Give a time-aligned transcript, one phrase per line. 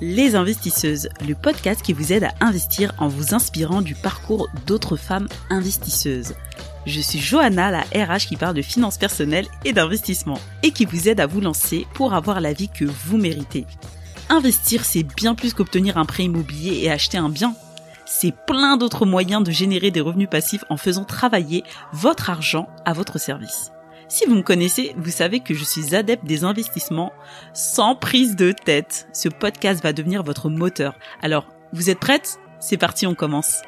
[0.00, 4.96] les investisseuses, le podcast qui vous aide à investir en vous inspirant du parcours d'autres
[4.96, 6.34] femmes investisseuses.
[6.86, 11.08] Je suis Johanna, la RH qui parle de finances personnelles et d'investissement et qui vous
[11.08, 13.66] aide à vous lancer pour avoir la vie que vous méritez.
[14.30, 17.54] Investir, c'est bien plus qu'obtenir un prêt immobilier et acheter un bien.
[18.06, 22.92] C'est plein d'autres moyens de générer des revenus passifs en faisant travailler votre argent à
[22.92, 23.70] votre service.
[24.10, 27.12] Si vous me connaissez, vous savez que je suis adepte des investissements
[27.54, 29.06] sans prise de tête.
[29.12, 30.98] Ce podcast va devenir votre moteur.
[31.22, 33.62] Alors, vous êtes prêtes C'est parti, on commence.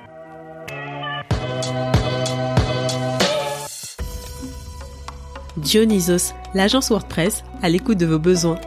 [5.58, 8.60] Dionysos, l'agence WordPress, à l'écoute de vos besoins.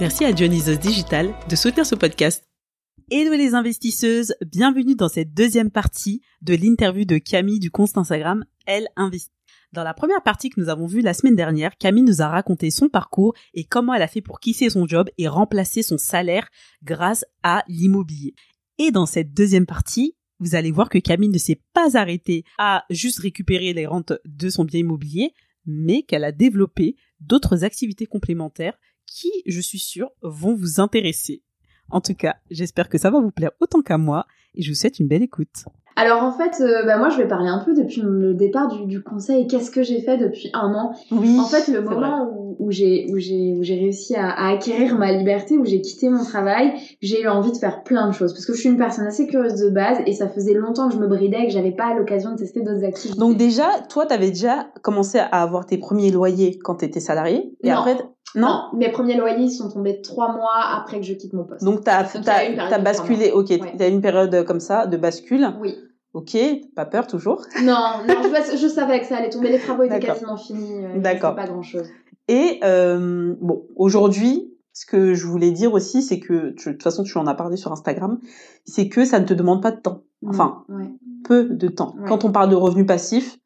[0.00, 2.42] Merci à Dionysos Digital de soutenir ce podcast.
[3.12, 8.44] Hello les investisseuses, bienvenue dans cette deuxième partie de l'interview de Camille du compte Instagram
[8.66, 9.39] Elle Investit.
[9.72, 12.70] Dans la première partie que nous avons vue la semaine dernière, Camille nous a raconté
[12.70, 16.48] son parcours et comment elle a fait pour quitter son job et remplacer son salaire
[16.82, 18.34] grâce à l'immobilier.
[18.78, 22.84] Et dans cette deuxième partie, vous allez voir que Camille ne s'est pas arrêtée à
[22.90, 25.34] juste récupérer les rentes de son bien immobilier,
[25.66, 28.76] mais qu'elle a développé d'autres activités complémentaires
[29.06, 31.44] qui, je suis sûre, vont vous intéresser.
[31.90, 34.76] En tout cas, j'espère que ça va vous plaire autant qu'à moi et je vous
[34.76, 35.64] souhaite une belle écoute.
[35.96, 38.86] Alors en fait, euh, bah, moi je vais parler un peu depuis le départ du,
[38.86, 39.46] du conseil.
[39.48, 40.92] Qu'est-ce que j'ai fait depuis un an?
[41.10, 41.36] Oui.
[41.38, 44.96] En fait, le moment où, où j'ai où j'ai où j'ai réussi à, à acquérir
[44.96, 48.32] ma liberté, où j'ai quitté mon travail, j'ai eu envie de faire plein de choses
[48.32, 50.94] parce que je suis une personne assez curieuse de base et ça faisait longtemps que
[50.94, 53.18] je me bridais et que j'avais pas l'occasion de tester d'autres activités.
[53.18, 57.00] Donc déjà, toi, tu avais déjà commencé à avoir tes premiers loyers quand tu étais
[57.00, 57.76] salarié et Non.
[57.78, 57.98] après
[58.34, 58.64] non.
[58.74, 61.64] mes premiers loyers sont tombés trois mois après que je quitte mon poste.
[61.64, 63.74] Donc t'as Donc, il y a eu une t'as période t'as de basculé, OK, Ouais.
[63.78, 65.48] t'as une période comme ça de bascule.
[65.60, 65.76] Oui.
[66.12, 66.36] OK,
[66.74, 67.42] pas peur toujours.
[67.62, 69.48] Non, non, je, je savais que ça allait tomber.
[69.50, 70.84] Les travaux étaient quasiment finis.
[70.84, 71.34] euh, D'accord.
[71.36, 71.86] Pas grand chose.
[72.28, 76.82] Et euh, bon, aujourd'hui, ce que je voulais dire aussi, c'est que tu- de toute
[76.82, 78.18] façon, tu en as parlé sur Instagram,
[78.64, 80.02] c'est que ça ne te demande pas de temps.
[80.26, 80.90] Enfin, Ouais.
[81.24, 81.94] peu de temps.
[81.98, 82.08] Ouais.
[82.08, 83.38] Quand on parle de revenus passifs,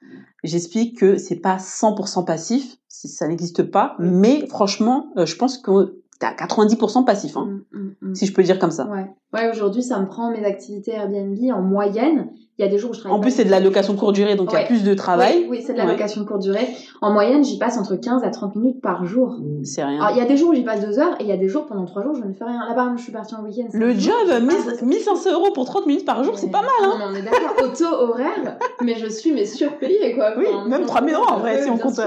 [0.44, 5.58] j'explique que c'est pas 100% passif, si ça n'existe pas, mais franchement, euh, je pense
[5.58, 8.14] que t'es à 90% passif, hein, Mm, mm, mm.
[8.14, 8.86] si je peux dire comme ça.
[8.86, 12.28] Ouais, ouais aujourd'hui, ça me prend mes activités Airbnb en moyenne.
[12.56, 13.18] Il y a des jours où je travaille.
[13.18, 15.38] En plus, c'est de la location courte durée, donc il y a plus de travail.
[15.40, 15.90] Oui, oui, c'est de la Ouais.
[15.90, 16.68] location courte durée.
[17.02, 19.34] En moyenne, j'y passe entre 15 à 30 minutes par jour.
[19.64, 20.00] C'est rien.
[20.00, 21.36] Alors, il y a des jours où j'y passe 2 heures et il y a
[21.36, 22.60] des jours pendant 3 jours, je ne fais rien.
[22.68, 23.66] Là, par exemple, je suis partie en week-end.
[23.72, 24.84] Le job, j'ai pas 1000 bossé.
[24.86, 27.22] 1500 euros pour 30 minutes par jour, c'est pas mal, hein Non, mais on est
[27.22, 27.56] d'accord.
[27.64, 30.34] Au taux horaire, mais je suis mais surpayée, quoi.
[30.38, 31.98] Oui, Enfin, même on- 3000 euros en vrai, si on compte.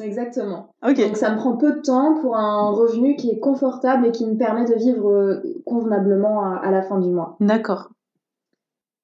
[0.00, 0.70] Exactement.
[0.82, 4.26] Donc ça me prend peu de temps pour un revenu qui est confortable et qui
[4.26, 7.36] me permet de vivre euh, convenablement à, à la fin du mois.
[7.40, 7.90] D'accord.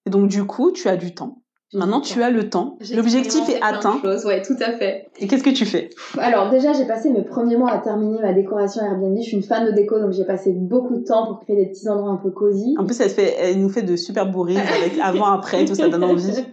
[0.06, 1.42] Et donc, du coup, tu as du temps.
[1.74, 2.78] Maintenant, tu as le temps.
[2.94, 3.96] L'objectif est atteint.
[3.96, 5.10] de choses, Ouais, tout à fait.
[5.18, 5.90] Et qu'est-ce que tu fais?
[6.16, 9.18] Alors déjà, j'ai passé mes premiers mois à terminer ma décoration Airbnb.
[9.18, 11.66] Je suis une fan de déco, donc j'ai passé beaucoup de temps pour créer des
[11.66, 12.74] petits endroits un peu cosy.
[12.78, 15.90] En plus, elle, fait, elle nous fait de super reels avec avant, après, tout ça
[15.90, 16.42] donne envie.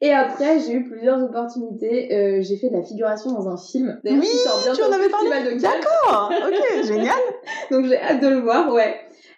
[0.00, 2.14] Et après, j'ai eu plusieurs opportunités.
[2.14, 4.00] Euh, j'ai fait de la figuration dans un film.
[4.04, 4.30] Oui,
[4.74, 5.58] tu en avais parlé.
[5.58, 7.16] D'accord, ok, génial.
[7.70, 8.94] Donc j'ai hâte de le voir, ouais.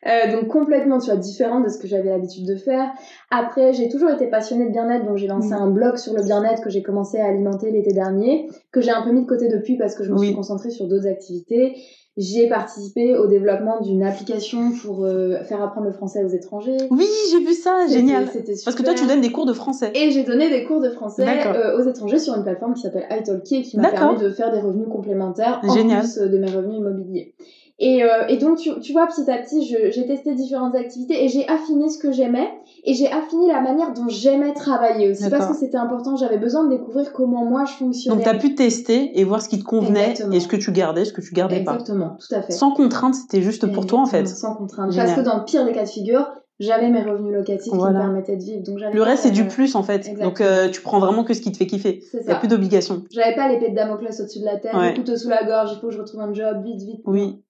[0.07, 2.91] Euh, donc complètement, tu vois, différent de ce que j'avais l'habitude de faire.
[3.31, 5.63] Après, j'ai toujours été passionnée de bien-être, donc j'ai lancé Mm.
[5.63, 9.03] un blog sur le bien-être que j'ai commencé à alimenter l'été dernier, que j'ai un
[9.03, 10.27] peu mis de côté depuis parce que je me Oui.
[10.29, 11.75] suis concentrée sur d'autres activités.
[12.17, 16.77] J'ai participé au développement d'une application pour euh, faire apprendre le français aux étrangers.
[16.91, 18.27] Oui, j'ai vu ça, génial.
[18.33, 19.15] C'était Parce que toi, tu super.
[19.15, 19.93] donnes des cours de français.
[19.95, 23.07] Et j'ai donné des cours de français euh, aux étrangers sur une plateforme qui s'appelle
[23.11, 26.01] italki et qui m'a permis de faire des revenus complémentaires en Génial.
[26.01, 27.35] plus euh, de mes revenus immobiliers.
[27.83, 31.29] Et, euh, et donc, tu, tu vois, petit à petit, j'ai testé différentes activités et
[31.29, 32.47] j'ai affiné ce que j'aimais
[32.85, 36.15] et j'ai affiné la manière dont j'aimais travailler aussi parce que c'était important.
[36.17, 38.17] J'avais besoin de découvrir comment moi je fonctionnais.
[38.17, 40.33] Donc, tu as pu tester et voir ce qui te convenait Exactement.
[40.37, 41.73] et ce que tu gardais, ce que tu gardais pas.
[41.73, 42.53] Exactement, tout à fait.
[42.53, 44.21] Sans contrainte, c'était juste pour toi, en fait.
[44.21, 44.91] Exactement, Sans contrainte.
[44.93, 45.07] Génial.
[45.07, 48.01] Parce que dans le pire des cas de figure, j'avais mes revenus locatifs Voilà.
[48.01, 48.63] qui me permettaient de vivre.
[48.63, 49.95] Donc Le reste, c'est du plus, en fait.
[50.07, 50.27] exactement.
[50.27, 52.03] Donc, euh, tu prends vraiment que ce qui te fait kiffer.
[52.13, 53.05] Il n'y a plus d'obligation.
[53.11, 54.91] J'avais pas l'épée de Damoclès au-dessus de la tête, Ouais.
[54.91, 57.01] le couteau sous la gorge, il faut que je retrouve un job vite, vite.
[57.07, 57.41] Oui.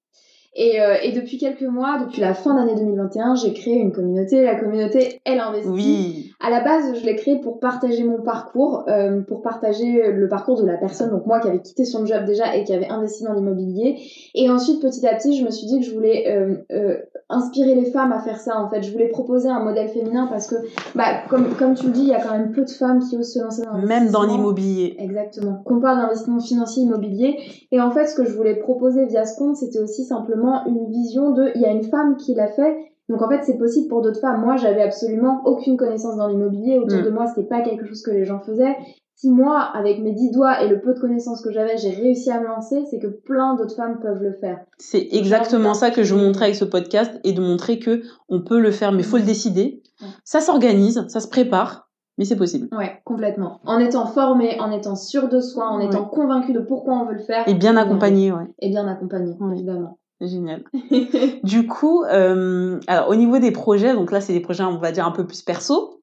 [0.55, 4.43] Et, euh, et, depuis quelques mois, depuis la fin d'année 2021, j'ai créé une communauté.
[4.43, 6.30] La communauté, elle investit.
[6.41, 10.61] À la base, je l'ai créée pour partager mon parcours, euh, pour partager le parcours
[10.61, 13.25] de la personne, donc moi qui avais quitté son job déjà et qui avait investi
[13.25, 13.99] dans l'immobilier.
[14.35, 16.97] Et ensuite, petit à petit, je me suis dit que je voulais euh, euh,
[17.29, 18.61] inspirer les femmes à faire ça.
[18.61, 20.57] En fait, je voulais proposer un modèle féminin parce que,
[20.95, 23.17] bah, comme, comme tu le dis, il y a quand même peu de femmes qui
[23.17, 24.97] osent se lancer dans Même dans l'immobilier.
[24.99, 25.63] Exactement.
[25.65, 27.37] Qu'on parle d'investissement financier immobilier.
[27.73, 30.89] Et en fait, ce que je voulais proposer via ce compte, c'était aussi simplement une
[30.89, 32.77] vision de, il y a une femme qui l'a fait,
[33.11, 34.41] donc en fait, c'est possible pour d'autres femmes.
[34.41, 36.79] Moi, j'avais absolument aucune connaissance dans l'immobilier.
[36.79, 37.05] Autour Mm.
[37.05, 38.77] de moi, c'était pas quelque chose que les gens faisaient.
[39.17, 42.31] Si moi, avec mes dix doigts et le peu de connaissances que j'avais, j'ai réussi
[42.31, 44.61] à me lancer, c'est que plein d'autres femmes peuvent le faire.
[44.79, 48.41] C'est exactement ça que je veux montrer avec ce podcast et de montrer que on
[48.41, 49.83] peut le faire, mais faut le décider.
[50.01, 50.09] Ouais.
[50.25, 52.69] Ça s'organise, ça se prépare, mais c'est possible.
[52.75, 53.61] Ouais, complètement.
[53.67, 55.85] En étant formé, en étant sûr de soi, en Ouais.
[55.87, 57.47] étant convaincu de pourquoi on veut le faire.
[57.47, 58.47] Et bien accompagné, ouais.
[58.61, 59.53] Et bien accompagné, Ouais.
[59.55, 59.99] évidemment.
[60.21, 60.65] Génial.
[61.45, 64.93] Du coup, euh, alors au niveau des projets, donc là c'est des projets on va
[64.93, 66.03] dire un peu plus perso.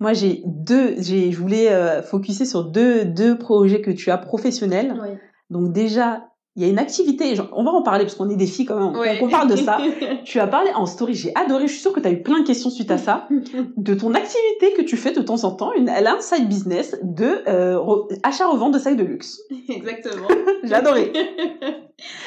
[0.00, 4.18] Moi j'ai deux, j'ai, je voulais euh, focuser sur deux deux projets que tu as
[4.18, 4.98] professionnels.
[5.02, 5.18] Oui.
[5.50, 6.27] Donc déjà
[6.58, 8.64] il y a une activité, genre, on va en parler parce qu'on est des filles
[8.66, 9.18] quand même, Ouais.
[9.22, 9.78] on parle de ça.
[10.24, 12.40] Tu as parlé en story, j'ai adoré, je suis sûre que tu as eu plein
[12.40, 13.28] de questions suite à ça,
[13.76, 16.48] de ton activité que tu fais de temps en temps, une, elle a un side
[16.48, 19.40] business de euh, re- achat-revente de sacs de luxe.
[19.68, 20.26] Exactement.
[20.64, 21.12] J'ai adoré.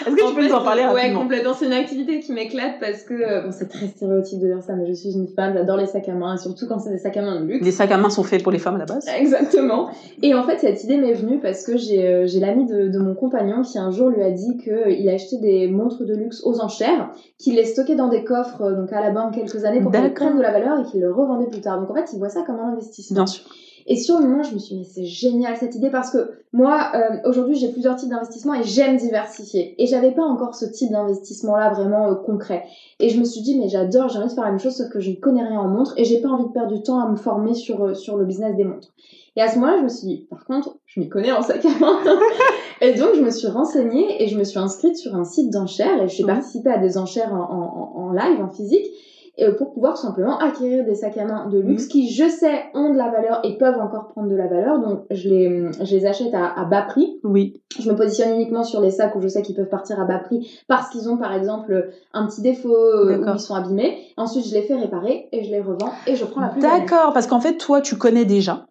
[0.05, 1.53] Est-ce que tu peux fait, nous en parler Ouais, complètement.
[1.53, 4.73] C'est une activité qui m'éclate parce que, euh, bon, c'est très stéréotype de dire ça,
[4.73, 6.97] mais je suis une fan, j'adore les sacs à main, et surtout quand c'est des
[6.97, 7.63] sacs à main de luxe.
[7.65, 9.05] Les sacs à main sont faits pour les femmes à la base.
[9.17, 9.89] Exactement.
[10.21, 12.99] Et en fait, cette idée m'est venue parce que j'ai euh, j'ai l'ami de, de
[12.99, 16.41] mon compagnon qui un jour lui a dit qu'il a acheté des montres de luxe
[16.45, 19.81] aux enchères, qu'il les stockait dans des coffres euh, donc à la banque quelques années
[19.81, 21.79] pour qu'elles prennent de la valeur et qu'il le revendait plus tard.
[21.79, 23.15] Donc en fait, il voit ça comme un investissement.
[23.15, 23.45] Bien sûr.
[23.87, 26.31] Et sur le moment, je me suis dit, mais c'est génial cette idée parce que
[26.53, 29.81] moi, euh, aujourd'hui, j'ai plusieurs types d'investissements et j'aime diversifier.
[29.81, 32.65] Et j'avais pas encore ce type d'investissement-là vraiment euh, concret.
[32.99, 34.89] Et je me suis dit, mais j'adore, j'ai envie de faire la même chose, sauf
[34.89, 36.99] que je ne connais rien en montres et j'ai pas envie de perdre du temps
[36.99, 38.93] à me former sur, euh, sur le business des montres.
[39.37, 41.63] Et à ce moment-là, je me suis dit, par contre, je m'y connais en sac
[41.65, 41.99] à main.
[42.81, 46.01] et donc, je me suis renseignée et je me suis inscrite sur un site d'enchères
[46.03, 46.29] et je suis Mhm.
[46.29, 48.85] participée à des enchères en, en, en live, en physique
[49.39, 52.65] euh, pour pouvoir tout simplement acquérir des sacs à main de luxe qui, je sais,
[52.73, 54.79] ont de la valeur et peuvent encore prendre de la valeur.
[54.79, 57.17] Donc, je les, je les achète à, à bas prix.
[57.23, 57.61] Oui.
[57.79, 60.19] Je me positionne uniquement sur les sacs où je sais qu'ils peuvent partir à bas
[60.19, 63.97] prix parce qu'ils ont, par exemple, un petit défaut euh, ou ils sont abîmés.
[64.17, 67.13] Ensuite, je les fais réparer et je les revends et je prends la plus D'accord,
[67.13, 68.65] parce qu'en fait, toi, tu connais déjà.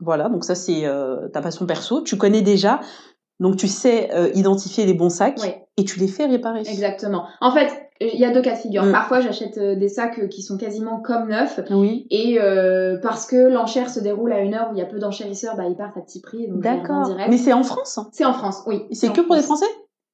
[0.00, 2.02] Voilà, donc ça, c'est euh, ta passion perso.
[2.02, 2.80] Tu connais déjà,
[3.40, 6.60] donc tu sais euh, identifier les bons sacs Oui, et tu les fais réparer.
[6.60, 7.26] exactement.
[7.40, 7.70] En fait,
[8.00, 8.84] il y a deux cas de figure.
[8.84, 8.92] Mm.
[8.92, 11.60] Parfois, j'achète euh, des sacs qui sont quasiment comme neufs.
[11.70, 12.06] Oui.
[12.10, 14.98] Et euh, parce que l'enchère se déroule à une heure où il y a peu
[14.98, 16.46] d'enchérisseurs, bah, ils partent à petit prix.
[16.48, 17.16] D'accord.
[17.28, 17.98] Mais c'est en France.
[18.12, 18.86] C'est en France, oui.
[18.92, 19.42] C'est que pour les.
[19.42, 19.66] Français?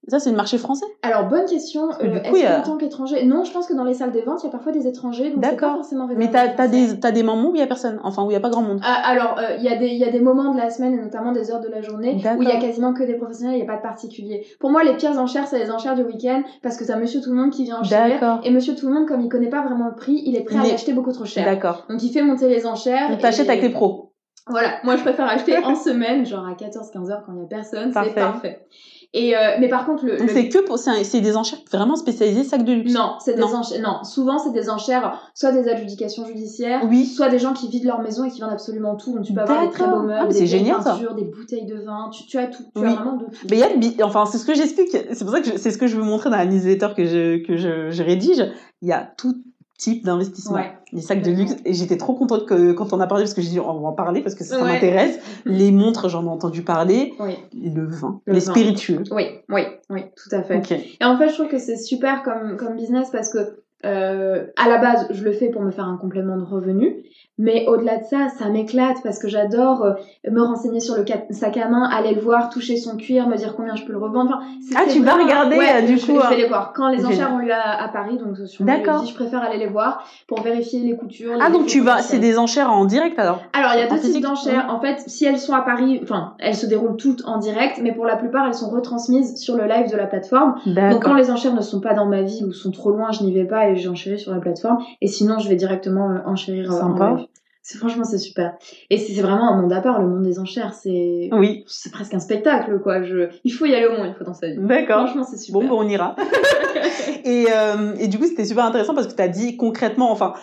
[0.09, 0.85] Ça, c'est le marché français?
[1.03, 1.89] Alors, bonne question.
[1.89, 4.13] que Euh, Est-ce y a- qu'en tant qu'étranger Non, je pense que dans les salles
[4.13, 5.31] des ventes, il y a parfois des étrangers.
[5.31, 7.63] Donc, c'est pas forcément Mais t'as aux as des, t'as des moments où il y
[7.63, 7.99] a personne?
[8.05, 8.81] Enfin, où il y a pas grand monde.
[8.85, 10.95] Ah, alors, euh, il y, a des- il y a des moments de la semaine,
[10.95, 13.55] et notamment des heures de la journée, où il y a quasiment que des professionnels,
[13.55, 14.47] il n'y a pas de particuliers.
[14.61, 17.31] Pour moi, les pires enchères, c'est les enchères du week-end, parce que t'as monsieur tout
[17.31, 18.21] le monde qui vient enchérir.
[18.21, 18.41] D'accord.
[18.45, 20.57] Et monsieur tout le monde, comme il connaît pas vraiment le prix, il est prêt
[20.59, 21.45] à l'acheter beaucoup trop cher.
[21.47, 21.87] D'accord.
[21.89, 23.09] Donc, il fait monter les enchères.
[23.09, 24.11] Donc t'achètes et- avec les pros.
[24.47, 27.47] Voilà, moi je préfère acheter en semaine, genre à 14-15 heures quand il n'y a
[27.47, 28.67] personne, c'est parfait.
[29.17, 31.95] Et euh, mais par contre, le, Donc le- c'est que pour, c'est des enchères vraiment
[31.95, 32.93] spécialisées sacs de luxe?
[32.93, 33.55] non, c'est des Non.
[33.55, 33.81] enchères.
[33.81, 37.07] Non, souvent c'est des enchères, soit des adjudications judiciaires, Oui.
[37.07, 39.15] soit des gens qui vident leur maison et qui vendent absolument tout.
[39.15, 40.91] Donc tu peux avoir des très beaux Ah, meubles, mais des génial, ça.
[40.95, 42.11] peintures, des bouteilles de vin.
[42.13, 42.65] Tu, tu as tout.
[42.75, 42.89] Tu Oui.
[42.89, 43.47] as vraiment de tout.
[43.51, 45.71] Mais il y a enfin c'est ce que j'explique, c'est pour ça que je- c'est
[45.71, 48.45] ce que je veux montrer dans la newsletter que je que je, je rédige.
[48.83, 49.35] Il y a tout
[49.77, 50.55] type d'investissement.
[50.57, 50.73] Ouais.
[50.93, 53.43] Les sacs de luxe et j'étais trop contente que quand on a parlé parce que
[53.43, 54.75] j'ai dit on va en parler parce que ça, Ouais.
[54.75, 55.19] m'intéresse.
[55.45, 58.53] Les montres j'en ai entendu parler, Oui, le vin, Le les vin.
[58.53, 59.03] spiritueux.
[59.11, 60.59] oui, oui, oui, tout à fait.
[60.59, 60.71] Ok.
[60.73, 64.69] Et en fait, je trouve que c'est super comme, comme business parce que, euh, à
[64.69, 66.97] la base, je le fais pour me faire un complément de revenu.
[67.37, 69.93] Mais au-delà de ça, ça m'éclate parce que j'adore euh,
[70.31, 73.55] me renseigner sur le sac à main, aller le voir, toucher son cuir, me dire
[73.57, 74.39] combien je peux le revendre.
[74.41, 76.31] Enfin, Ah, tu vas regarder, Ouais, euh, du je, coup, je hein.
[76.31, 76.73] vais les voir.
[76.77, 79.05] Quand les enchères ont lieu à, à Paris, donc sur D'accord.
[79.05, 81.33] je préfère aller les voir pour vérifier les coutures.
[81.35, 83.41] les Ah donc tu vas, c'est des enchères en direct alors?
[83.53, 84.67] Alors, il y a deux types d'enchères.
[84.69, 87.91] En fait, si elles sont à Paris, enfin, elles se déroulent toutes en direct, mais
[87.93, 90.55] pour la plupart, elles sont retransmises sur le live de la plateforme.
[90.67, 93.25] Donc quand les enchères ne sont pas dans ma ville ou sont trop loin, je
[93.25, 94.79] n'y vais pas et j'enchéris sur la plateforme.
[95.01, 97.15] Et sinon, je vais directement euh, enchérir euh, en Sympa.
[97.17, 97.27] live.
[97.67, 98.53] C'est franchement c'est super.
[98.91, 100.75] Et c'est c'est vraiment un monde à part, le monde des enchères.
[100.75, 101.65] C'est Oui.
[101.67, 103.03] c'est presque un spectacle quoi.
[103.03, 104.59] Je il faut y aller au moins une fois dans sa vie.
[104.59, 105.07] D'accord.
[105.07, 105.63] Franchement c'est super.
[105.63, 106.15] Bon, bon, on ira.
[107.25, 110.35] et, euh, et du coup, c'était super intéressant parce que tu as dit concrètement, enfin,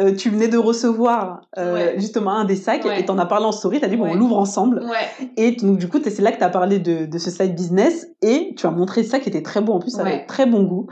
[0.00, 1.94] euh, tu venais de recevoir euh, Ouais.
[1.98, 3.00] justement un des sacs Ouais.
[3.00, 4.10] et t'en as parlé en story, t'as dit bon, Ouais.
[4.12, 4.80] on l'ouvre ensemble.
[4.84, 5.28] Ouais.
[5.36, 8.54] Et donc du coup, c'est là que t'as parlé de, de ce side business et
[8.56, 10.86] tu as montré ça qui était très beau en plus, ça avait très bon goût.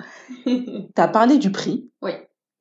[0.95, 2.13] T'as parlé du prix Oui.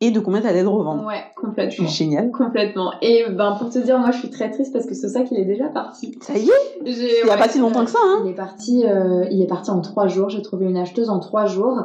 [0.01, 1.05] Et de combien t'allais le revendre.
[1.05, 1.87] ouais, complètement.
[1.87, 2.31] Génial.
[2.31, 2.93] Complètement.
[3.01, 5.37] Et ben pour te dire, moi je suis très triste parce que ce sac il
[5.39, 6.17] est déjà parti.
[6.21, 6.51] Ça y est,
[6.85, 8.21] il y a pas si longtemps que ça, hein.
[8.25, 10.29] Il est parti, euh, il est parti en trois jours.
[10.29, 11.77] J'ai trouvé une acheteuse en trois jours.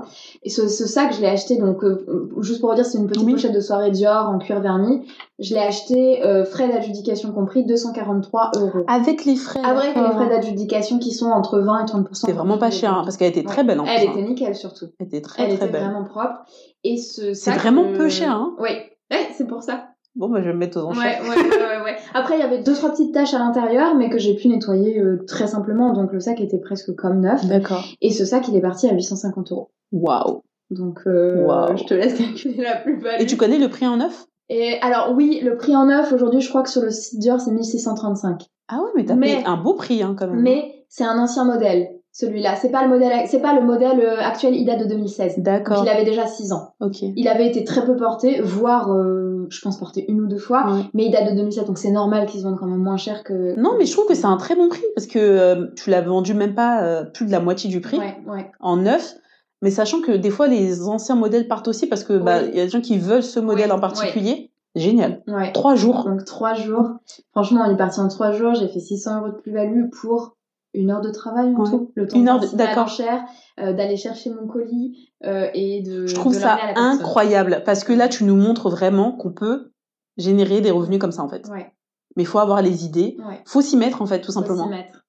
[0.45, 3.07] Et ce, ce sac, je l'ai acheté donc euh, juste pour vous dire, c'est une
[3.09, 3.33] petite Oui.
[3.33, 5.03] pochette de soirée Dior en cuir verni.
[5.41, 8.85] Je l'ai acheté euh, frais d'adjudication compris 243 euros.
[8.87, 9.59] Avec les frais.
[9.65, 10.13] Avec les d'accord.
[10.21, 13.31] frais d'adjudication qui sont entre 20 et 30 C'était vraiment pas cher hein, parce qu'elle
[13.31, 13.65] était très Ouais.
[13.67, 13.93] belle en plus.
[13.97, 14.13] Elle hein.
[14.13, 14.87] était nickel surtout.
[15.01, 15.83] Elle était très Elle très était belle.
[15.83, 16.45] vraiment propre.
[16.87, 18.55] Et ce C'est sac, vraiment euh, peu cher, hein.
[18.59, 18.71] Oui.
[19.11, 19.89] Ouais, c'est pour ça.
[20.17, 21.23] Bon, bah je vais me mettre aux enchères.
[21.23, 21.97] ouais, ouais, ouais, ouais.
[22.15, 25.01] Après, il y avait deux, trois petites taches à l'intérieur, mais que j'ai pu nettoyer
[25.01, 25.93] euh, très simplement.
[25.93, 27.45] Donc, le sac était presque comme neuf.
[27.47, 27.85] D'accord.
[28.01, 29.71] Et ce sac, il est parti à 850 euros.
[29.91, 30.43] Waouh.
[30.71, 31.47] Donc, euh,
[31.77, 33.23] je te laisse calculer la plus-value.
[33.23, 34.27] Et tu connais le prix en neuf?
[34.49, 37.41] Et alors, oui, le prix en neuf, aujourd'hui, je crois que sur le site Dior,
[37.41, 38.43] c'est 1635.
[38.69, 40.41] Ah ouais, mais t'as payé un beau prix hein, quand même.
[40.41, 42.55] Mais c'est un ancien modèle, celui-là.
[42.55, 45.35] C'est pas le modèle, c'est pas le modèle euh, actuel, il date de 2016.
[45.37, 45.83] Donc, D'accord.
[45.85, 46.69] il avait déjà 6 ans.
[46.81, 47.03] Ok.
[47.03, 50.65] Il avait été très peu porté, voire, euh, je pense, porté une ou deux fois.
[50.73, 50.83] Ouais.
[50.95, 53.25] Mais il date de 2007, donc c'est normal qu'ils se vendent quand même moins cher
[53.25, 53.59] que.
[53.61, 56.03] Non, mais je trouve que c'est un très bon prix parce que euh, tu l'as
[56.03, 58.51] vendu même pas euh, plus de la moitié du prix Ouais, ouais.
[58.61, 59.17] en neuf.
[59.61, 62.51] Mais sachant que des fois les anciens modèles partent aussi parce que bah Oui.
[62.55, 64.51] y a des gens qui veulent ce modèle Oui, en particulier.
[64.77, 65.23] Génial.
[65.53, 66.05] Trois jours.
[66.05, 66.91] Donc trois jours.
[67.33, 68.55] Franchement, on est parti en trois jours.
[68.55, 70.37] J'ai fait 600 euros de plus-value pour
[70.75, 71.71] une heure de travail en Ouais.
[71.71, 71.93] tout.
[71.95, 72.85] Le temps Une heure à d'accord.
[72.85, 73.25] l'enchère,
[73.61, 76.07] euh, d'aller chercher mon colis euh, et de.
[76.07, 79.33] Je trouve de ça à la incroyable parce que là tu nous montres vraiment qu'on
[79.33, 79.71] peut
[80.17, 81.49] générer des revenus comme ça en fait.
[81.49, 81.73] Ouais,
[82.17, 83.41] Mais il faut avoir les idées, ouais.
[83.47, 84.65] faut s'y mettre en fait tout Faut simplement.
[84.65, 85.01] s'y mettre.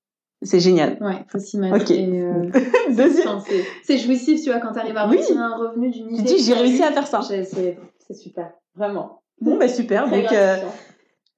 [0.41, 0.97] C'est génial.
[1.01, 1.75] Ouais, faut s'y mettre.
[1.77, 1.91] Ok.
[1.91, 2.49] Et, euh,
[3.83, 5.17] c'est- jouissif, tu vois, quand t'arrives à Oui.
[5.17, 6.17] retirer un revenu d'une idée.
[6.17, 7.21] Tu dis j'ai réussi à faire ça.
[7.21, 9.21] C'est super, vraiment.
[9.41, 10.09] Bon bah super.
[10.09, 10.25] Donc.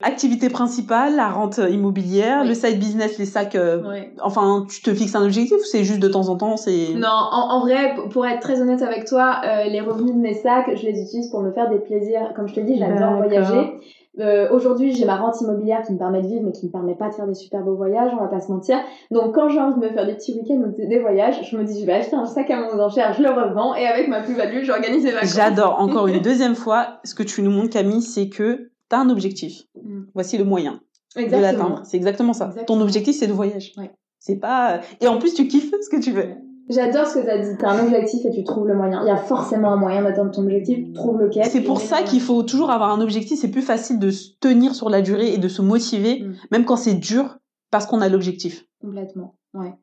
[0.04, 2.50] Activité principale, la rente immobilière, Oui.
[2.50, 3.56] le side business, les sacs.
[3.56, 3.82] euh.
[4.22, 6.94] Enfin, tu te fixes un objectif ou c'est juste de temps en temps, c'est.
[6.96, 10.34] Non, en, en vrai, pour être très honnête avec toi, euh, les revenus de mes
[10.36, 12.34] sacs, je les utilise pour me faire des plaisirs.
[12.36, 13.74] Comme je te dis, j'adore voyager.
[14.20, 16.96] Euh, Aujourd'hui, j'ai ma rente immobilière qui me permet de vivre, mais qui me permet
[16.96, 18.78] pas de faire des super beaux voyages, on va pas se mentir.
[19.12, 21.64] Donc, quand j'ai envie de me faire des petits week-ends ou des voyages, je me
[21.64, 24.22] dis, je vais acheter un sac à mon enchère, je le revends, et avec ma
[24.22, 25.36] plus-value, j'organise les vacances.
[25.36, 25.80] J'adore.
[25.80, 29.64] Encore une deuxième fois, ce que tu nous montres, Camille, c'est que t'as un objectif.
[29.84, 30.04] Mm.
[30.14, 30.82] Voici le moyen
[31.16, 31.82] de l'atteindre.
[31.84, 32.46] C'est exactement ça.
[32.48, 32.78] Exactement.
[32.80, 33.74] Ton objectif, c'est le voyage.
[33.78, 33.92] Ouais.
[34.20, 34.82] C'est pas.
[35.02, 36.28] Et en plus, tu kiffes ce que tu veux.
[36.70, 37.58] J'adore ce que tu as dit.
[37.58, 39.02] T'as un objectif et tu trouves le moyen.
[39.04, 40.92] Il y a forcément un moyen d'atteindre ton objectif.
[40.94, 41.46] Trouve lequel.
[41.46, 43.40] C'est pour ça qu'il faut toujours avoir un objectif.
[43.40, 46.34] C'est plus facile de se tenir sur la durée et de se motiver, Mm.
[46.52, 47.38] même quand c'est dur,
[47.72, 48.66] parce qu'on a l'objectif.
[48.82, 49.36] Complètement.
[49.54, 49.74] Ouais.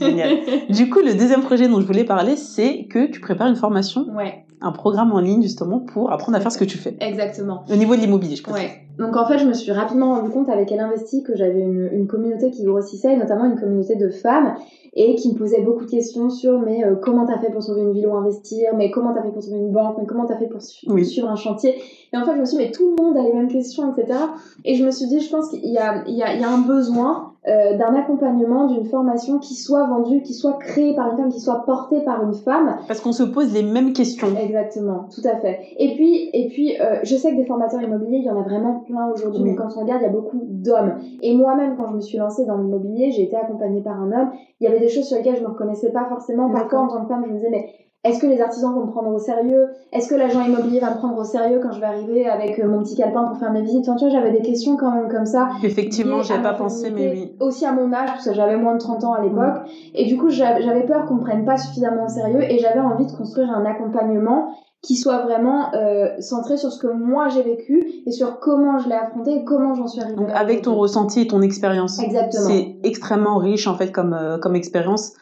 [0.00, 0.38] Génial.
[0.68, 4.02] Du coup, le deuxième projet dont je voulais parler, c'est que tu prépares une formation,
[4.14, 6.96] ouais, un programme en ligne justement pour apprendre à faire ce que tu fais.
[7.00, 7.64] exactement.
[7.70, 8.42] Au niveau de l'immobilier, je.
[8.52, 8.82] Ouais.
[8.98, 11.88] Donc en fait, je me suis rapidement rendu compte avec Elle Investit que j'avais une,
[11.92, 14.56] une communauté qui grossissait, notamment une communauté de femmes,
[14.94, 17.82] et qui me posaient beaucoup de questions sur mais euh, comment t'as fait pour trouver
[17.82, 20.36] une ville où investir, mais comment t'as fait pour trouver une banque, mais comment t'as
[20.36, 21.04] fait pour su- Oui.
[21.04, 21.74] suivre un chantier.
[22.12, 23.92] Et en fait, je me suis dit mais tout le monde a les mêmes questions,
[23.94, 24.18] etc.
[24.64, 26.44] Et je me suis dit, je pense qu'il y a, il y a, il y
[26.44, 31.10] a un besoin euh, d'un accompagnement, d'une formation qui soit vendue, qui soit créée par
[31.12, 34.28] une femme, qui soit portée par une femme, Parce qu'on se pose les mêmes questions.
[34.38, 35.60] Exactement, tout à fait.
[35.78, 38.42] Et puis, et puis euh, je sais que des formateurs immobiliers, il y en a
[38.42, 39.50] vraiment plein aujourd'hui, Oui.
[39.50, 40.94] mais quand on regarde, il y a beaucoup d'hommes.
[41.22, 44.30] Et moi-même, quand je me suis lancée dans l'immobilier, j'ai été accompagnée par un homme.
[44.60, 46.50] Il y avait des choses sur lesquelles je ne me reconnaissais pas forcément.
[46.50, 47.72] Parfois, en tant que femme, je me disais, mais
[48.04, 49.68] est-ce que les artisans vont me prendre au sérieux?
[49.92, 52.68] Est-ce que l'agent immobilier va me prendre au sérieux quand je vais arriver avec euh,
[52.68, 53.88] mon petit calepin pour faire mes visites?
[53.88, 55.50] Enfin, tu vois, j'avais des questions quand même comme ça.
[55.64, 57.36] Effectivement, liées j'y à avais pas pensé, mais oui.
[57.40, 59.68] Aussi à mon âge, parce que j'avais moins de 30 ans à l'époque.
[59.94, 62.80] Et du coup, j'avais j'avais peur qu'on me prenne pas suffisamment au sérieux et j'avais
[62.80, 67.42] envie de construire un accompagnement qui soit vraiment euh, centré sur ce que moi j'ai
[67.42, 70.16] vécu et sur comment je l'ai affronté et comment j'en suis arrivée.
[70.16, 71.98] Donc avec ton ressenti et ton expérience.
[71.98, 72.46] Exactement.
[72.46, 75.14] C'est extrêmement riche en fait comme euh, comme expérience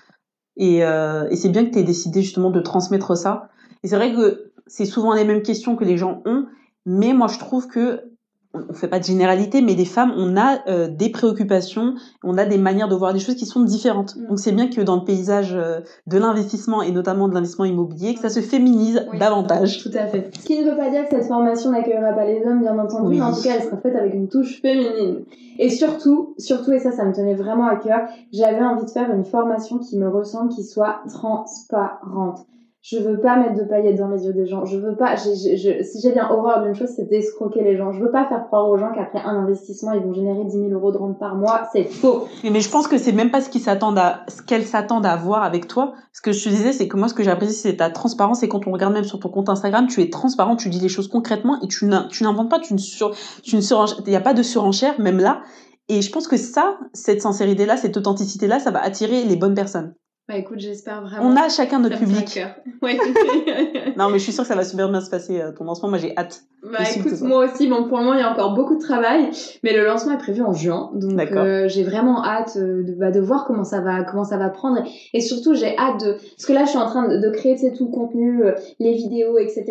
[0.57, 3.49] et, euh, et c'est bien que tu aies décidé justement de transmettre ça.
[3.83, 6.47] Et c'est vrai que c'est souvent les mêmes questions que les gens ont,
[6.85, 8.16] mais moi je trouve que
[8.57, 12.37] on on fait pas de généralité, mais des femmes, on a euh, des préoccupations, on
[12.37, 14.17] a des manières de voir des choses qui sont différentes.
[14.17, 14.27] Mm.
[14.29, 18.15] Donc c'est bien que dans le paysage euh, de l'investissement et notamment de l'investissement immobilier,
[18.15, 19.19] que ça se féminise Oui.
[19.19, 19.83] davantage.
[19.83, 20.31] Tout à fait.
[20.39, 23.09] Ce qui ne veut pas dire que cette formation n'accueillera pas les hommes, bien entendu,
[23.09, 23.17] Oui.
[23.19, 25.25] mais en tout cas, elle sera faite avec une touche féminine.
[25.59, 28.01] Et surtout, surtout, et ça, ça me tenait vraiment à cœur,
[28.33, 32.47] j'avais envie de faire une formation qui me ressemble, qui soit transparente.
[32.89, 34.65] Je veux pas mettre de paillettes dans les yeux des gens.
[34.65, 35.17] Je veux pas.
[35.17, 37.91] je- si j'ai bien horreur d'une chose, c'est d'escroquer les gens.
[37.91, 40.71] Je veux pas faire croire aux gens qu'après un investissement, ils vont générer 10 000
[40.71, 41.63] euros de rente par mois.
[41.73, 42.29] C'est faux.
[42.45, 45.17] Mais je pense que c'est même pas ce qu'ils s'attendent à, ce qu'elles s'attendent à
[45.17, 45.95] voir avec toi.
[46.13, 48.45] Ce que je te disais, c'est que moi, ce que j'apprécie, c'est ta transparence.
[48.45, 50.89] Et quand on regarde même sur ton compte Instagram, tu es transparent, tu dis les
[50.89, 53.11] choses concrètement et tu n'inventes pas, tu ne sur,
[53.43, 55.41] tu ne surenchères- il n'y a pas de surenchère, même là.
[55.89, 59.95] Et je pense que ça, cette sincérité-là, cette authenticité-là, ça va attirer les bonnes personnes.
[60.29, 61.29] Bah écoute, j'espère vraiment.
[61.29, 62.41] On a chacun notre public.
[62.83, 62.99] Ouais.
[63.97, 65.89] Non, mais je suis sûre que ça va super bien se passer, euh, ton lancement.
[65.89, 66.43] Moi, j'ai hâte.
[66.73, 69.31] Bah écoute, moi aussi, bon pour le moment il y a encore beaucoup de travail,
[69.63, 73.11] mais le lancement est prévu en juin, donc euh, j'ai vraiment hâte euh, de, bah,
[73.11, 74.83] de voir comment ça va, comment ça va prendre,
[75.15, 77.55] et surtout j'ai hâte de, parce que là je suis en train de, de créer
[77.55, 79.65] tu sais, tout le contenu, euh, les vidéos, etc.,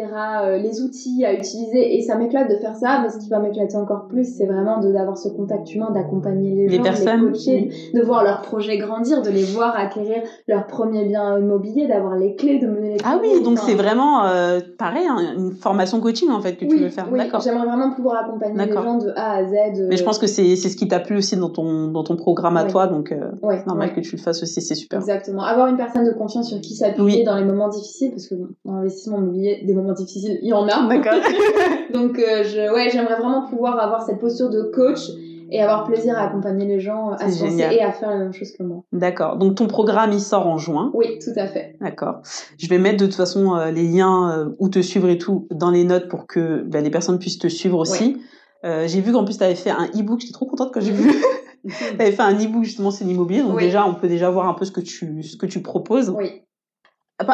[0.43, 3.39] euh, les outils à utiliser, et ça m'éclate de faire ça, mais ce qui va
[3.39, 7.21] m'éclater encore plus, c'est vraiment de d'avoir ce contact humain, d'accompagner les, Les gens, personnes.
[7.21, 11.37] de les coacher, de voir leurs projets grandir, de les voir acquérir leur premier bien
[11.39, 15.17] immobilier, d'avoir les clés, de mener les Ah oui, donc c'est vraiment euh, pareil, hein,
[15.37, 17.07] une formation coaching en fait que tu veux faire.
[17.11, 19.53] oui, j'aimerais vraiment pouvoir accompagner les gens de A à Z.
[19.79, 22.15] euh, Mais je pense que c'est ce qui t'a plu aussi dans ton dans ton
[22.15, 22.69] programme à Ouais.
[22.71, 24.99] toi, donc euh, ouais, c'est normal ouais, que tu le fasses aussi, c'est super.
[24.99, 25.43] Exactement.
[25.43, 27.23] Avoir une personne de confiance sur qui s'appuyer Oui.
[27.23, 30.67] dans les moments difficiles, parce que dans l'investissement immobilier, des moments difficiles, il y en
[30.67, 30.87] a.
[30.87, 31.13] D'accord.
[31.93, 35.09] Donc, euh, je, ouais, j'aimerais vraiment pouvoir avoir cette posture de coach
[35.51, 38.33] et avoir plaisir à accompagner les gens à se lancer et à faire la même
[38.33, 38.83] chose que moi.
[38.91, 39.37] D'accord.
[39.37, 40.91] Donc ton programme il sort en juin.
[40.93, 41.75] Oui, tout à fait.
[41.81, 42.21] D'accord.
[42.57, 45.47] Je vais mettre de toute façon euh, les liens euh, où te suivre et tout
[45.51, 48.17] dans les notes pour que bah, les personnes puissent te suivre aussi.
[48.63, 50.91] Euh, j'ai vu qu'en plus tu avais fait un e-book, j'étais trop contente quand j'ai
[50.91, 51.11] vu.
[51.67, 53.63] tu avais fait un e-book justement sur l'immobilier, donc Oui.
[53.63, 56.09] déjà on peut déjà voir un peu ce que tu ce que tu proposes.
[56.09, 56.41] Oui.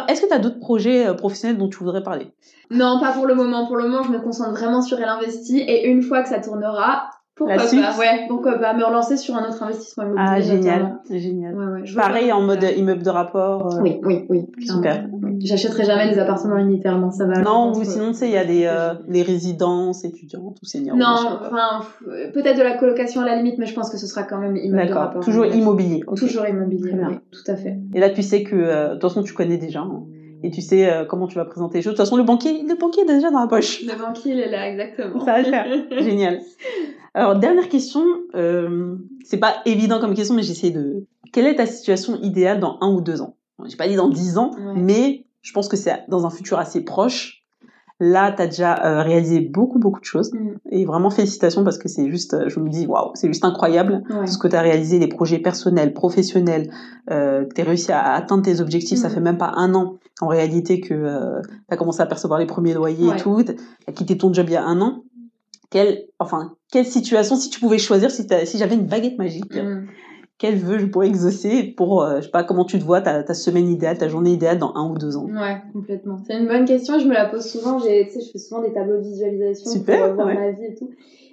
[0.07, 2.27] Est-ce que tu as d'autres projets professionnels dont tu voudrais parler?
[2.69, 3.65] Non, pas pour le moment.
[3.65, 6.39] Pour le moment, je me concentre vraiment sur Elle Investit et une fois que ça
[6.39, 10.25] tournera, pourquoi La pas suite Ouais, pourquoi pas me relancer sur un autre investissement immobilier.
[10.27, 10.99] Ah génial, notamment.
[11.09, 11.55] génial.
[11.55, 13.75] Ouais, ouais, je veux Pareil pas- en mode immeuble de rapport.
[13.75, 14.45] euh, Oui, oui, oui.
[14.65, 15.07] Super.
[15.11, 15.39] Oui.
[15.43, 17.41] J'achèterai jamais des appartements unitairement, ça va.
[17.41, 20.95] Non, ou sinon, tu sais, il y a des euh, les résidences étudiantes ou seniors.
[20.95, 21.05] Non,
[21.39, 21.41] pas.
[21.47, 21.85] enfin,
[22.33, 24.55] peut-être de la colocation à la limite, mais je pense que ce sera quand même
[24.57, 25.01] immeuble de D'accord.
[25.03, 25.23] rapport.
[25.23, 26.01] Toujours immobilier.
[26.15, 27.07] Toujours immobilier, Très bien.
[27.09, 27.77] oui, tout à fait.
[27.95, 29.79] Et là, tu sais que, euh, de toute façon, tu connais déjà.
[29.81, 30.03] hein.
[30.43, 31.93] Et tu sais euh, comment tu vas présenter les choses.
[31.93, 33.81] De toute façon, le banquier, le banquier est déjà dans la poche.
[33.83, 35.23] Le banquier, il est là, exactement.
[35.25, 35.65] Ça va faire.
[35.99, 36.39] Génial.
[37.13, 38.03] Alors, dernière question.
[38.35, 41.05] Euh, c'est pas évident comme question, mais j'essaie de.
[41.33, 43.35] Quelle est ta situation idéale dans un ou deux ans?
[43.65, 44.73] J'ai pas dit dans dix ans, Ouais.
[44.75, 47.37] mais je pense que c'est dans un futur assez proche.
[48.03, 50.33] Là, tu as déjà euh, réalisé beaucoup, beaucoup de choses.
[50.33, 50.53] Mm.
[50.71, 54.01] Et vraiment, félicitations parce que c'est juste, euh, je me dis, waouh, c'est juste incroyable.
[54.09, 54.25] Ouais.
[54.25, 56.71] Ce que tu as réalisé, les projets personnels, professionnels,
[57.11, 59.11] euh, que tu as réussi à atteindre tes objectifs, ça Mm.
[59.11, 62.45] fait même pas un an en réalité que euh, tu as commencé à percevoir les
[62.45, 63.17] premiers loyers Ouais.
[63.17, 63.53] et tout, tu
[63.87, 65.03] as quitté ton job il y a un an.
[65.69, 69.87] Quelle, enfin, quelle situation, si tu pouvais choisir, si, si j'avais une baguette magique, Mm.
[70.37, 73.23] quel vœu je pourrais exaucer pour, euh, je sais pas, comment tu te vois, ta,
[73.23, 75.25] ta semaine idéale, ta journée idéale dans un ou deux ans?
[75.27, 76.17] Ouais, complètement.
[76.27, 77.79] C'est une bonne question, je me la pose souvent.
[77.79, 80.35] J'ai, tu sais, je fais souvent des tableaux de visualisation Super, pour voir ouais.
[80.35, 80.89] ma vie et tout.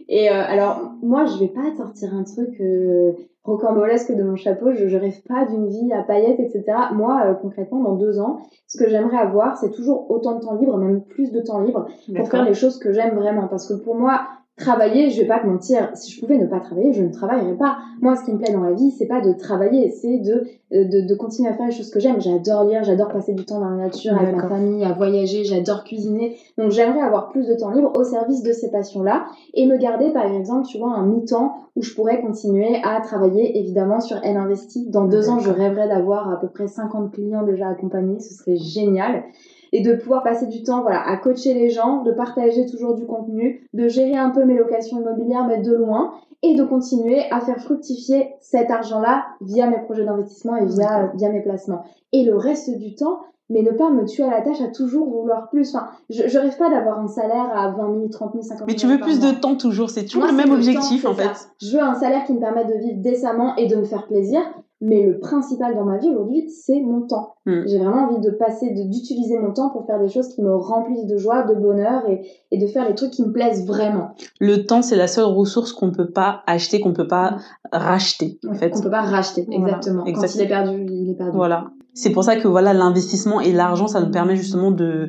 [0.09, 3.13] Et euh, alors, moi, je vais pas sortir un truc euh,
[3.45, 4.73] rocambolesque de mon chapeau.
[4.73, 6.65] Je, je rêve pas d'une vie à paillettes, etc.
[6.95, 10.55] Moi, euh, concrètement, dans deux ans, ce que j'aimerais avoir, c'est toujours autant de temps
[10.55, 13.49] libre, même plus de temps libre, pour faire les choses que j'aime vraiment.
[13.49, 14.23] Parce que pour moi,
[14.59, 17.57] travailler, je vais pas te mentir, si je pouvais ne pas travailler, je ne travaillerais
[17.57, 17.79] pas.
[18.01, 20.85] Moi, ce qui me plaît dans la vie, c'est pas de travailler, c'est de, euh,
[20.85, 22.21] de, de continuer à faire les choses que j'aime.
[22.21, 25.85] J'adore lire, j'adore passer du temps dans la nature avec ma famille, à voyager, j'adore
[25.85, 26.37] cuisiner.
[26.59, 30.11] Donc, j'aimerais avoir plus de temps libre au service de ces passions-là et me garder,
[30.11, 34.37] par exemple, tu vois, un mi-temps où je pourrais continuer à travailler, évidemment, sur Elle
[34.37, 34.89] Investit.
[34.91, 38.57] Dans deux ans, je rêverais d'avoir à peu près 50 clients déjà accompagnés, ce serait
[38.57, 39.25] génial
[39.73, 43.07] et de pouvoir passer du temps voilà à coacher les gens, de partager toujours du
[43.07, 47.41] contenu, de gérer un peu mes locations immobilières mais de loin et de continuer à
[47.41, 51.83] faire fructifier cet argent-là via mes projets d'investissement et via via mes placements.
[52.13, 55.09] Et le reste du temps mais ne pas me tuer à la tâche à toujours
[55.09, 55.75] vouloir plus.
[55.75, 58.67] Enfin, je, je rêve pas d'avoir un salaire à 20 000, 30 000, 50 000
[58.67, 59.33] Mais tu veux plus mois.
[59.33, 61.35] de temps toujours, c'est toujours Moi, le même objectif temps, en fait.
[61.35, 61.47] ça.
[61.63, 64.41] Je veux un salaire qui me permette de vivre décemment et de me faire plaisir.
[64.81, 67.35] Mais le principal dans ma vie aujourd'hui, c'est mon temps.
[67.47, 67.63] Hmm.
[67.67, 71.07] J'ai vraiment envie de passer, d'utiliser mon temps pour faire des choses qui me remplissent
[71.07, 74.11] de joie, de bonheur et, et de faire les trucs qui me plaisent vraiment.
[74.39, 77.39] Le temps, c'est la seule ressource qu'on peut pas acheter, qu'on peut pas
[77.73, 78.71] racheter en fait.
[78.71, 80.05] Qu'on peut pas racheter, Voilà, exactement.
[80.05, 80.43] Quand exactement.
[80.43, 81.37] il est perdu, il est perdu.
[81.37, 81.71] Voilà.
[81.95, 85.09] C'est pour ça que voilà l'investissement et l'argent, ça nous permet justement de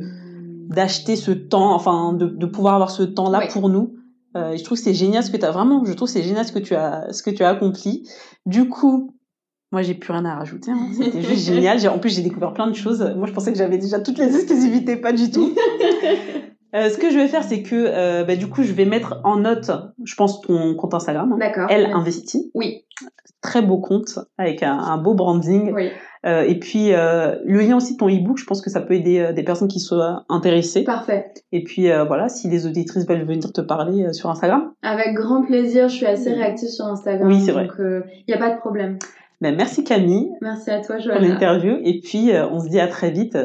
[0.69, 3.93] d'acheter ce temps, enfin de, de pouvoir avoir ce temps-là pour nous.
[4.38, 6.45] Euh, je trouve que c'est génial ce que tu as vraiment, je trouve c'est génial
[6.45, 8.08] ce que tu as ce que tu as accompli.
[8.45, 9.15] Du coup,
[9.71, 10.88] moi j'ai plus rien à rajouter, hein.
[10.97, 11.79] c'était juste génial.
[11.89, 13.01] En plus j'ai découvert plein de choses.
[13.17, 15.53] Moi je pensais que j'avais déjà toutes les exclusivités, pas du tout.
[16.75, 19.21] Euh, ce que je vais faire, c'est que euh, bah, du coup je vais mettre
[19.23, 19.71] en note,
[20.03, 21.38] je pense ton compte Instagram, hein.
[21.39, 21.65] D'accord.
[21.67, 22.86] Elle investit, Oui,
[23.41, 25.71] très beau compte avec un, un beau branding.
[25.73, 25.89] oui.
[26.25, 29.32] Euh, et puis le lien aussi de ton e-book, je pense que ça peut aider
[29.34, 30.84] des personnes qui soient intéressées.
[30.84, 31.34] Parfait.
[31.53, 34.71] Et puis voilà, si les auditrices veulent venir te parler sur Instagram.
[34.84, 37.27] Avec grand plaisir, je suis assez réactive sur Instagram.
[37.27, 37.65] Oui, c'est vrai.
[37.65, 38.99] Donc il n'y a pas de problème.
[39.41, 40.30] Ben, merci Camille.
[40.41, 41.19] Merci à toi Joanna.
[41.19, 41.78] Pour l'interview.
[41.84, 43.38] Et puis on se dit à très vite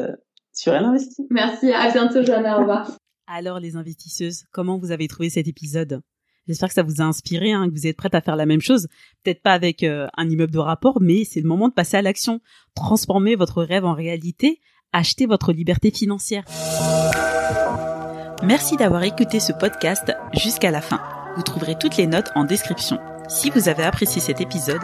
[0.53, 1.27] sur Elle Investit.
[1.29, 2.91] Merci, à bientôt Joanna, au revoir.
[3.27, 6.01] Alors les investisseuses, comment vous avez trouvé cet épisode?
[6.47, 8.61] J'espère que ça vous a inspiré, hein, que vous êtes prêtes à faire la même
[8.61, 8.87] chose.
[9.23, 12.03] Peut-être pas avec euh, un immeuble de rapport, mais c'est le moment de passer à
[12.03, 12.39] l'action.
[12.75, 14.59] Transformer votre rêve en réalité,
[14.93, 16.45] acheter votre liberté financière.
[18.43, 21.01] Merci d'avoir écouté ce podcast jusqu'à la fin.
[21.35, 22.99] Vous trouverez toutes les notes en description.
[23.27, 24.81] Si vous avez apprécié cet épisode,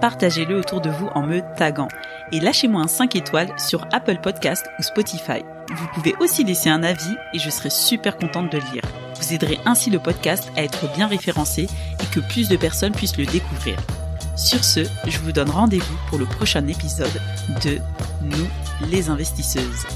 [0.00, 1.88] partagez-le autour de vous en me taguant
[2.32, 5.44] et lâchez-moi un 5 étoiles sur Apple Podcast ou Spotify.
[5.74, 8.82] Vous pouvez aussi laisser un avis et je serai super contente de le lire.
[9.20, 11.68] Vous aiderez ainsi le podcast à être bien référencé
[12.00, 13.76] et que plus de personnes puissent le découvrir.
[14.36, 17.20] Sur ce, je vous donne rendez-vous pour le prochain épisode
[17.62, 17.78] de
[18.22, 18.48] Nous
[18.90, 19.86] les investisseuses.